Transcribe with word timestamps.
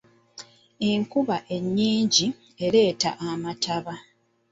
Enkuba 0.89 1.37
ennyingi 1.55 2.27
ereeta 2.65 3.09
amataba. 3.29 3.95